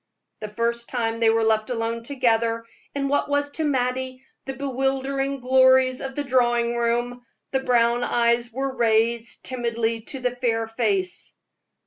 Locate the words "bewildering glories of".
4.55-6.15